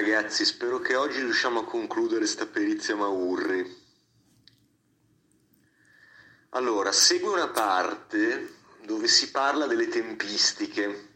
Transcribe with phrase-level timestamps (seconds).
[0.00, 3.86] ragazzi, spero che oggi riusciamo a concludere sta perizia Maurri.
[6.50, 11.06] Allora, segue una parte dove si parla delle tempistiche.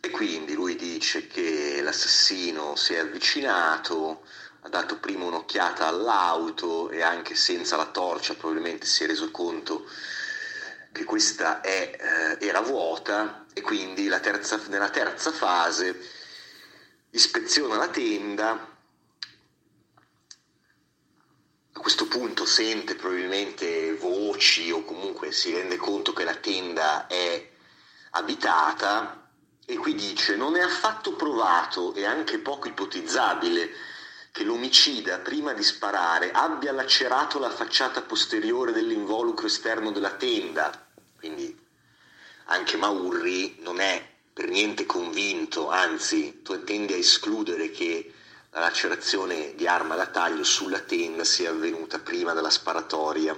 [0.00, 4.24] E quindi lui dice che l'assassino si è avvicinato,
[4.62, 9.86] ha dato prima un'occhiata all'auto e anche senza la torcia probabilmente si è reso conto
[10.90, 16.20] che questa è, eh, era vuota e quindi terza, nella terza fase
[17.14, 18.70] ispeziona la tenda
[21.74, 27.50] a questo punto sente probabilmente voci o comunque si rende conto che la tenda è
[28.12, 29.28] abitata
[29.64, 33.70] e qui dice non è affatto provato e anche poco ipotizzabile
[34.30, 40.88] che l'omicida prima di sparare abbia lacerato la facciata posteriore dell'involucro esterno della tenda.
[41.18, 41.54] Quindi
[42.46, 48.14] anche Maurri non è per niente convinto, anzi tu tendi a escludere che
[48.50, 53.36] la lacerazione di arma da taglio sulla tenda sia avvenuta prima della sparatoria.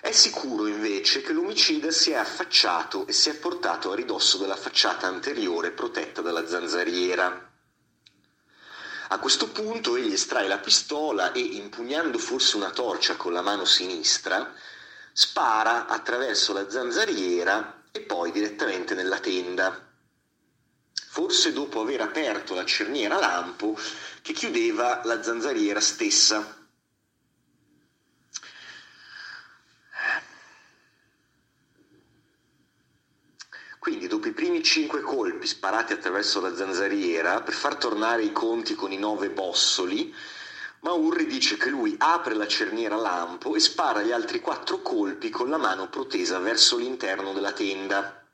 [0.00, 4.56] È sicuro invece che l'omicida si è affacciato e si è portato a ridosso della
[4.56, 7.52] facciata anteriore protetta dalla zanzariera.
[9.08, 13.64] A questo punto egli estrae la pistola e, impugnando forse una torcia con la mano
[13.64, 14.52] sinistra,
[15.12, 19.86] spara attraverso la zanzariera e poi direttamente nella tenda
[21.16, 23.74] forse dopo aver aperto la cerniera lampo
[24.20, 26.64] che chiudeva la zanzariera stessa.
[33.78, 38.74] Quindi dopo i primi cinque colpi sparati attraverso la zanzariera, per far tornare i conti
[38.74, 40.14] con i nove bossoli,
[40.86, 45.50] Maurri dice che lui apre la cerniera lampo e spara gli altri quattro colpi con
[45.50, 48.24] la mano protesa verso l'interno della tenda.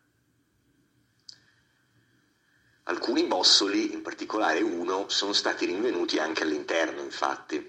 [2.82, 7.66] Alcuni bossoli, in particolare uno, sono stati rinvenuti anche all'interno, infatti.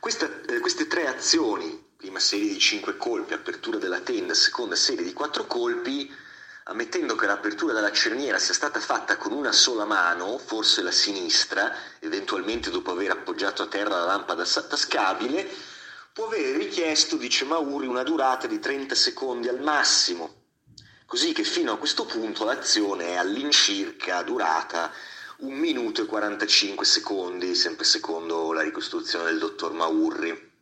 [0.00, 5.04] Questa, eh, queste tre azioni, prima serie di cinque colpi, apertura della tenda, seconda serie
[5.04, 6.10] di quattro colpi,
[6.64, 11.74] ammettendo che l'apertura della cerniera sia stata fatta con una sola mano, forse la sinistra,
[12.00, 15.48] eventualmente dopo aver appoggiato a terra la lampada tascabile,
[16.12, 20.42] può avere richiesto, dice Mauri, una durata di 30 secondi al massimo
[21.14, 24.90] così che fino a questo punto l'azione è all'incirca durata
[25.38, 30.52] un minuto e 45 secondi, sempre secondo la ricostruzione del dottor Maurri.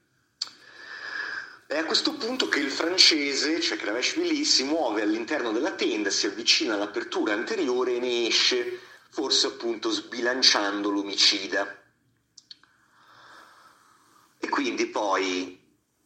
[1.72, 6.26] È a questo punto che il francese, cioè Kraveshvili, si muove all'interno della tenda, si
[6.26, 8.78] avvicina all'apertura anteriore e ne esce,
[9.08, 11.82] forse appunto sbilanciando l'omicida.
[14.38, 15.61] E quindi poi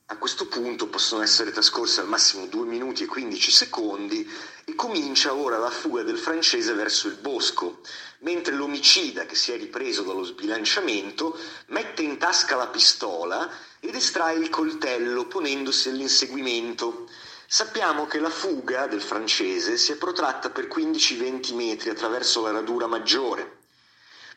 [0.09, 4.31] a questo punto possono essere trascorsi al massimo 2 minuti e 15 secondi
[4.65, 7.81] e comincia ora la fuga del francese verso il bosco,
[8.19, 11.37] mentre l'omicida, che si è ripreso dallo sbilanciamento,
[11.67, 13.51] mette in tasca la pistola
[13.81, 17.09] ed estrae il coltello ponendosi all'inseguimento.
[17.49, 22.87] Sappiamo che la fuga del francese si è protratta per 15-20 metri attraverso la radura
[22.87, 23.59] maggiore,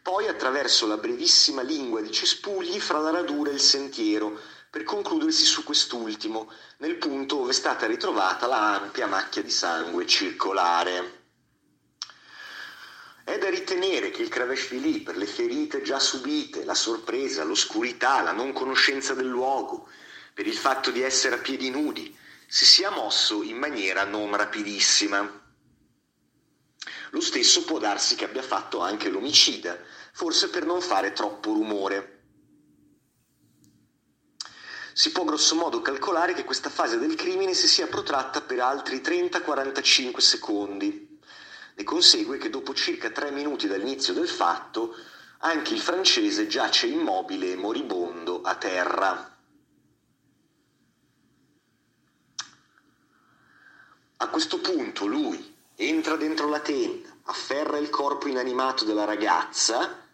[0.02, 5.46] poi attraverso la brevissima lingua di cespugli fra la radura e il sentiero, per concludersi
[5.46, 11.18] su quest'ultimo, nel punto dove è stata ritrovata la ampia macchia di sangue circolare.
[13.24, 18.32] È da ritenere che il Kraveshvili, per le ferite già subite, la sorpresa, l'oscurità, la
[18.32, 19.88] non conoscenza del luogo,
[20.34, 22.16] per il fatto di essere a piedi nudi,
[22.48, 25.48] si sia mosso in maniera non rapidissima.
[27.12, 29.80] Lo stesso può darsi che abbia fatto anche l'omicida,
[30.14, 32.19] forse per non fare troppo rumore
[35.00, 40.18] si può grossomodo calcolare che questa fase del crimine si sia protratta per altri 30-45
[40.18, 41.20] secondi.
[41.74, 44.94] Ne consegue che dopo circa 3 minuti dall'inizio del fatto
[45.38, 49.38] anche il francese giace immobile e moribondo a terra.
[54.18, 60.06] A questo punto lui entra dentro la tenda, afferra il corpo inanimato della ragazza,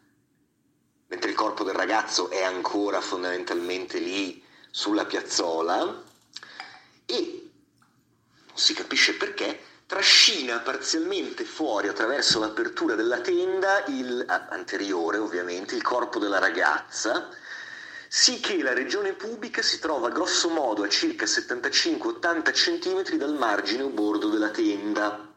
[1.08, 4.45] mentre il corpo del ragazzo è ancora fondamentalmente lì
[4.76, 6.04] sulla piazzola
[7.06, 7.50] e,
[8.46, 15.82] non si capisce perché, trascina parzialmente fuori attraverso l'apertura della tenda, il, anteriore ovviamente, il
[15.82, 17.30] corpo della ragazza,
[18.10, 23.84] sì che la regione pubblica si trova grosso modo a circa 75-80 cm dal margine
[23.84, 25.34] o bordo della tenda,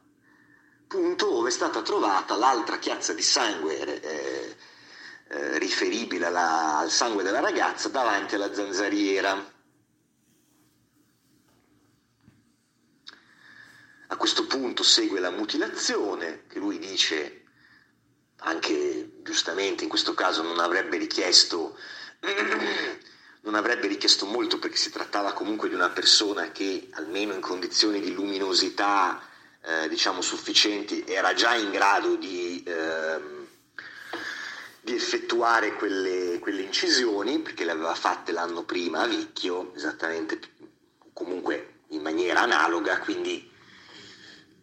[0.88, 4.56] punto dove è stata trovata l'altra chiazza di sangue eh,
[5.28, 9.56] eh, riferibile alla, al sangue della ragazza davanti alla zanzariera.
[14.10, 17.42] A questo punto segue la mutilazione, che lui dice
[18.40, 21.76] anche giustamente in questo caso non avrebbe richiesto
[23.42, 28.00] non avrebbe richiesto molto perché si trattava comunque di una persona che almeno in condizioni
[28.00, 29.20] di luminosità
[29.60, 33.37] eh, diciamo sufficienti era già in grado di, eh,
[34.88, 40.40] di effettuare quelle, quelle, incisioni perché le aveva fatte l'anno prima a Vicchio esattamente
[41.12, 43.50] comunque in maniera analoga quindi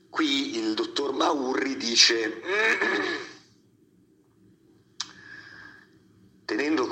[0.09, 2.41] qui il dottor Maurri dice
[6.45, 6.87] tenendo,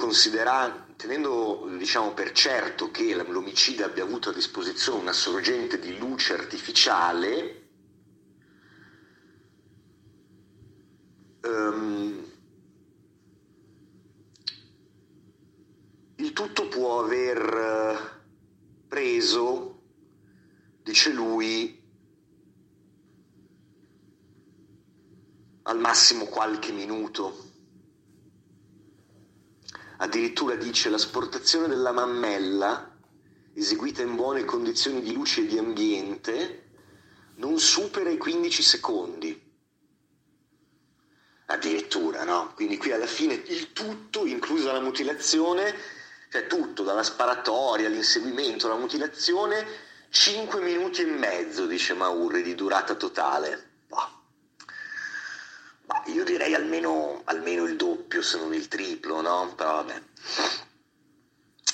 [0.98, 7.68] tenendo diciamo, per certo che l'omicida abbia avuto a disposizione una sorgente di luce artificiale,
[11.42, 12.33] um,
[16.24, 18.24] il tutto può aver
[18.88, 19.82] preso,
[20.82, 21.82] dice lui,
[25.64, 27.52] al massimo qualche minuto
[30.04, 32.94] Addirittura dice l'asportazione della mammella,
[33.54, 36.72] eseguita in buone condizioni di luce e di ambiente,
[37.36, 39.52] non supera i 15 secondi.
[41.46, 42.52] Addirittura, no?
[42.54, 45.74] Quindi qui alla fine il tutto, inclusa la mutilazione,
[46.34, 49.68] cioè tutto, dalla sparatoria, all'inseguimento, alla mutilazione,
[50.10, 53.70] 5 minuti e mezzo, dice Maurri, di durata totale.
[55.86, 59.54] Ma io direi almeno, almeno il doppio, se non il triplo, no?
[59.56, 60.02] Però vabbè.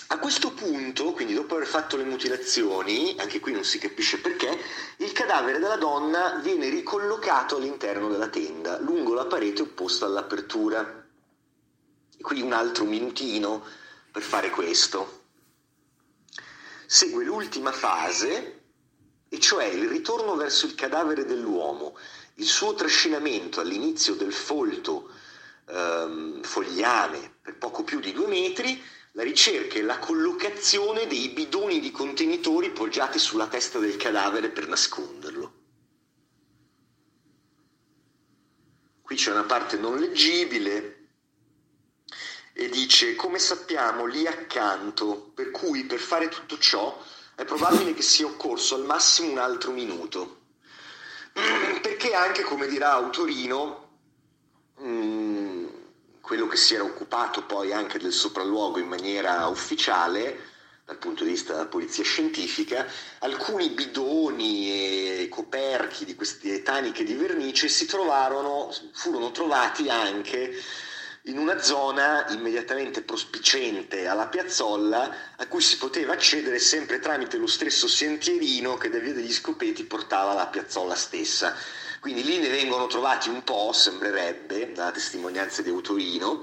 [0.07, 4.59] A questo punto, quindi dopo aver fatto le mutilazioni, anche qui non si capisce perché,
[4.97, 11.06] il cadavere della donna viene ricollocato all'interno della tenda, lungo la parete opposta all'apertura.
[12.17, 13.79] E qui un altro minutino
[14.11, 15.23] per fare questo.
[16.85, 18.61] Segue l'ultima fase,
[19.29, 21.97] e cioè il ritorno verso il cadavere dell'uomo,
[22.35, 25.11] il suo trascinamento all'inizio del folto
[25.67, 28.81] ehm, fogliame per poco più di due metri,
[29.13, 34.67] la ricerca e la collocazione dei bidoni di contenitori poggiati sulla testa del cadavere per
[34.67, 35.53] nasconderlo.
[39.01, 40.99] Qui c'è una parte non leggibile
[42.59, 47.01] e dice come sappiamo lì accanto, per cui per fare tutto ciò
[47.33, 50.39] è probabile che sia occorso al massimo un altro minuto.
[51.81, 53.91] Perché anche, come dirà Autorino,
[54.81, 55.67] mm,
[56.19, 60.47] quello che si era occupato poi anche del sopralluogo in maniera ufficiale,
[60.83, 62.85] dal punto di vista della polizia scientifica,
[63.19, 64.69] alcuni bidoni
[65.21, 70.61] e coperchi di queste taniche di vernice si trovarono, furono trovati anche
[71.30, 77.48] in una zona immediatamente prospicente alla piazzolla a cui si poteva accedere sempre tramite lo
[77.48, 81.56] stesso sentierino che da via degli scopeti portava alla piazzolla stessa.
[82.00, 86.42] Quindi lì ne vengono trovati un po', sembrerebbe, dalla testimonianza di Autorino,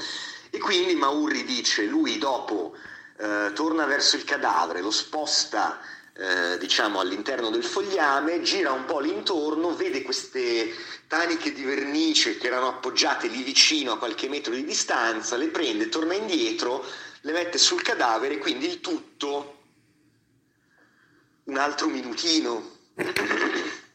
[0.50, 2.76] e quindi Maurri dice, lui dopo
[3.18, 5.80] eh, torna verso il cadavere, lo sposta
[6.18, 10.74] eh, diciamo all'interno del fogliame, gira un po' l'intorno, vede queste
[11.06, 15.90] taniche di vernice che erano appoggiate lì vicino a qualche metro di distanza, le prende,
[15.90, 16.84] torna indietro,
[17.20, 19.58] le mette sul cadavere, quindi il tutto
[21.44, 22.78] un altro minutino,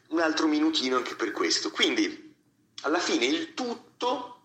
[0.08, 1.72] un altro minutino anche per questo.
[1.72, 2.34] Quindi
[2.82, 4.44] alla fine il tutto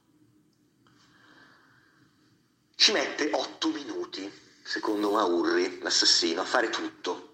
[2.76, 4.32] ci mette 8 minuti,
[4.64, 7.27] secondo Maurri, l'assassino, a fare tutto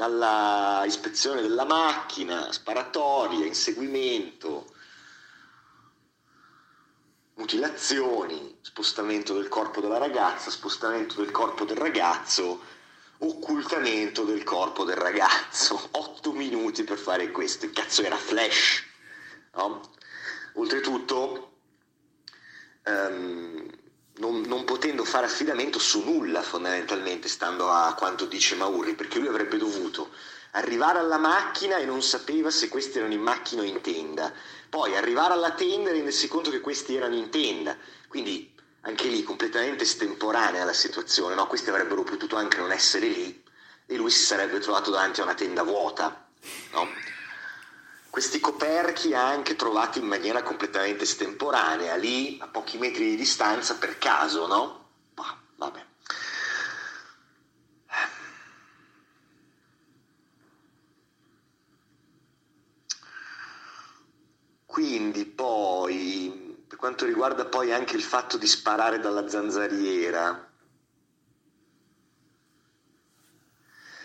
[0.00, 4.72] dalla ispezione della macchina, sparatoria, inseguimento,
[7.34, 12.62] mutilazioni, spostamento del corpo della ragazza, spostamento del corpo del ragazzo,
[13.18, 15.88] occultamento del corpo del ragazzo.
[15.92, 17.66] Otto minuti per fare questo.
[17.66, 18.82] Il cazzo era flash.
[19.52, 19.82] No?
[20.54, 21.56] Oltretutto,
[22.86, 23.68] um,
[25.10, 30.10] fare affidamento su nulla fondamentalmente, stando a quanto dice Mauri, perché lui avrebbe dovuto
[30.52, 34.32] arrivare alla macchina e non sapeva se questi erano in macchina o in tenda,
[34.68, 37.76] poi arrivare alla tenda e rendersi conto che questi erano in tenda,
[38.06, 41.48] quindi anche lì completamente estemporanea la situazione, no?
[41.48, 43.42] questi avrebbero potuto anche non essere lì
[43.86, 46.28] e lui si sarebbe trovato davanti a una tenda vuota.
[46.70, 46.88] No?
[48.08, 53.98] Questi coperchi anche trovati in maniera completamente estemporanea, lì a pochi metri di distanza per
[53.98, 54.88] caso, no?
[55.14, 55.86] Bah, vabbè.
[64.70, 70.48] Quindi poi, per quanto riguarda poi anche il fatto di sparare dalla zanzariera,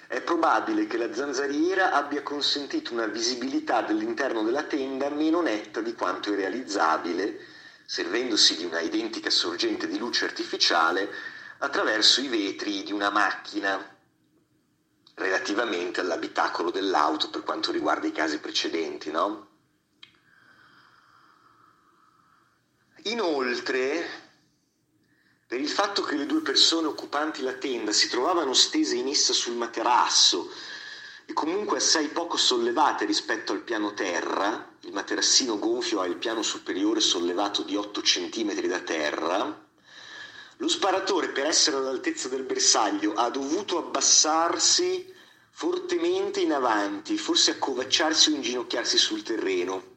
[0.07, 5.93] è probabile che la zanzariera abbia consentito una visibilità dell'interno della tenda meno netta di
[5.93, 7.38] quanto è realizzabile,
[7.86, 11.12] servendosi di una identica sorgente di luce artificiale,
[11.60, 13.98] attraverso i vetri di una macchina
[15.13, 19.53] relativamente all'abitacolo dell'auto per quanto riguarda i casi precedenti, no?
[23.07, 24.03] Inoltre,
[25.45, 29.31] per il fatto che le due persone occupanti la tenda si trovavano stese in essa
[29.31, 30.51] sul materasso
[31.27, 36.41] e comunque assai poco sollevate rispetto al piano terra, il materassino gonfio ha il piano
[36.41, 39.67] superiore sollevato di 8 cm da terra,
[40.57, 45.13] lo sparatore, per essere all'altezza del bersaglio, ha dovuto abbassarsi
[45.51, 49.93] fortemente in avanti, forse accovacciarsi o inginocchiarsi sul terreno.